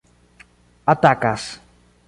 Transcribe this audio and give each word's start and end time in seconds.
atakas 0.95 1.43